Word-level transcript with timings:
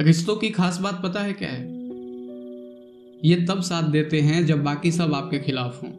रिश्तों 0.00 0.36
की 0.36 0.50
खास 0.50 0.80
बात 0.80 1.02
पता 1.02 1.20
है 1.20 1.32
क्या 1.32 1.48
है? 1.48 1.62
ये 3.24 3.46
तब 3.46 3.60
साथ 3.60 3.82
देते 3.82 4.20
हैं 4.20 4.46
जब 4.46 4.62
बाकी 4.64 4.92
सब 4.92 5.14
आपके 5.14 5.38
खिलाफ 5.38 5.82
हों। 5.82 5.90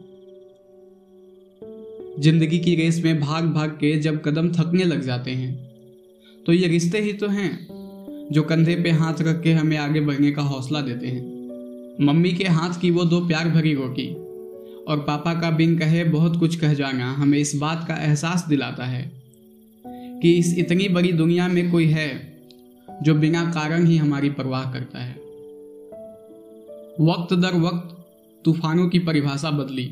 ज़िंदगी 2.22 2.58
की 2.58 2.74
रेस 2.74 3.04
में 3.04 3.20
भाग 3.20 3.44
भाग 3.44 3.70
के 3.70 3.98
जब 3.98 4.22
कदम 4.22 4.52
थकने 4.52 4.84
लग 4.84 5.02
जाते 5.02 5.30
हैं 5.30 5.54
तो 6.46 6.52
ये 6.52 6.68
रिश्ते 6.68 7.00
ही 7.00 7.12
तो 7.12 7.28
हैं 7.28 7.68
जो 8.32 8.42
कंधे 8.42 8.74
पे 8.76 8.90
हाथ 8.90 9.14
रख 9.20 9.42
के 9.42 9.52
हमें 9.52 9.76
आगे 9.76 10.00
बढ़ने 10.00 10.32
का 10.32 10.42
हौसला 10.42 10.80
देते 10.80 11.06
हैं। 11.06 12.06
मम्मी 12.06 12.32
के 12.32 12.44
हाथ 12.44 12.80
की 12.80 12.90
वो 12.90 13.04
दो 13.04 13.20
प्यार 13.20 13.48
भरी 13.48 13.74
रोटी 13.74 14.14
और 14.84 15.04
पापा 15.06 15.40
का 15.40 15.50
बिन 15.50 15.78
कहे 15.78 16.04
बहुत 16.04 16.36
कुछ 16.36 16.56
कह 16.56 16.74
जाना 16.74 17.12
हमें 17.12 17.38
इस 17.38 17.54
बात 17.56 17.84
का 17.88 17.94
एहसास 17.94 18.46
दिलाता 18.48 18.84
है 18.84 19.12
कि 19.84 20.32
इस 20.32 20.58
इतनी 20.58 20.88
बड़ी 20.88 21.12
दुनिया 21.12 21.48
में 21.48 21.70
कोई 21.70 21.86
है 21.86 22.31
जो 23.02 23.14
बिना 23.14 23.44
कारण 23.50 23.86
ही 23.86 23.96
हमारी 23.96 24.30
परवाह 24.30 24.70
करता 24.72 24.98
है। 24.98 25.14
वक्त 27.02 27.34
दर 27.34 27.54
वक्त 27.60 27.96
तूफानों 28.44 28.88
की 28.88 28.98
परिभाषा 29.00 29.50
बदली, 29.52 29.84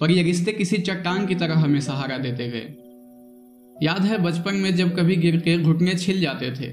पर 0.00 0.10
ये 0.10 0.22
रिश्ते 0.22 0.52
किसी 0.52 0.78
चट्टान 0.78 1.26
की 1.26 1.34
तरह 1.34 1.58
हमें 1.58 1.80
सहारा 1.80 2.18
देते 2.18 2.48
गए। 2.50 3.84
याद 3.86 4.02
है 4.02 4.18
बचपन 4.22 4.54
में 4.54 4.74
जब 4.76 4.96
कभी 4.96 5.16
गिर 5.16 5.36
के 5.40 5.56
घुटने 5.58 5.94
छिल 5.96 6.20
जाते 6.20 6.50
थे 6.50 6.68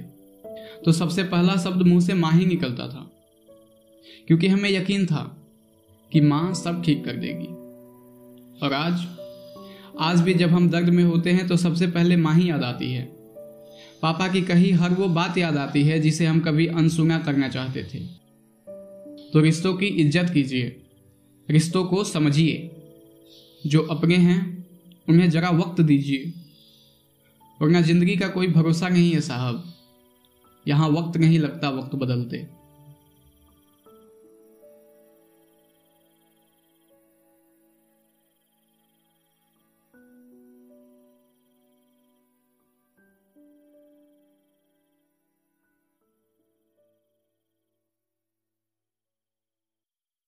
तो 0.80 0.92
सबसे 0.92 1.24
पहला 1.26 1.56
शब्द 1.58 1.82
मुँह 1.82 2.00
से 2.00 2.14
माँ 2.14 2.32
ही 2.32 2.46
निकलता 2.46 2.88
था, 2.88 3.10
क्योंकि 4.28 4.48
हमें 4.48 4.70
यकीन 4.70 5.06
था 5.06 5.24
कि 6.12 6.22
माँ 6.22 6.54
सब 6.56 6.84
ठीक 6.84 7.04
कर 7.06 7.16
देगी। 7.18 7.48
और 8.60 8.74
आज 8.74 9.08
आज 10.00 10.22
भी 10.22 10.34
जब 10.34 10.50
हम 10.50 10.70
दर्द 10.70 10.90
में 10.90 11.04
होते 11.04 11.32
हैं 11.32 11.48
तो 11.48 11.58
सबसे 11.58 11.88
पहले 11.88 12.16
माँ 12.18 12.34
ही 12.36 12.50
याद 12.50 12.64
आती 12.64 12.92
है। 12.94 13.04
पापा 14.02 14.28
की 14.28 14.42
कही 14.42 14.72
हर 14.72 14.90
वो 14.90 15.08
बात 15.08 15.38
याद 15.38 15.58
आती 15.58 15.84
है 15.84 16.00
जिसे 16.00 16.26
हम 16.26 16.40
कभी 16.40 16.68
अनसुना 16.68 17.20
करना 17.20 17.50
चाहते 17.50 17.84
थे। 17.84 18.00
तो 19.34 19.40
रिश्तों 19.40 19.74
की 19.74 19.86
इज़्ज़त 19.86 20.34
कीजिए। 20.34 20.82
रिश्तों 21.50 21.86
को 21.86 22.04
समझिए। 22.04 22.72
जो 23.68 23.82
अपने 23.82 24.16
हैं, 24.16 24.68
उन्हें 25.10 25.30
जरा 25.30 25.50
वक्त 25.50 25.82
दीजिए। 25.82 26.34
वरना 27.62 27.82
ज़िंदगी 27.82 28.18
का 28.18 28.28
कोई 28.28 28.48
भरोसा 28.48 28.90
नहीं 28.90 29.12
है 29.12 29.22
साहब। 29.22 29.74
यहाँ 30.68 30.90
वक्त 30.90 31.18
नहीं 31.18 31.40
लगता, 31.40 31.70
वक्त 31.70 31.96
बदलते। 31.96 32.59